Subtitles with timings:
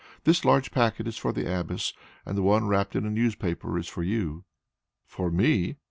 [0.23, 1.93] This large packet is for the abbess,
[2.25, 4.45] and the one wrapped up in a newspaper is for you."
[5.05, 5.75] "For me?"